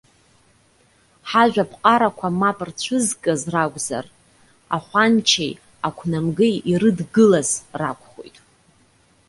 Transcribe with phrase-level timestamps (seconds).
[1.29, 4.05] Ҳажәаԥҟарақәа мап рцәызкыз ракәзар,
[4.75, 5.53] ахәанчеи
[5.87, 8.37] ақәнамгеи ирыдгылаз ракәхоит.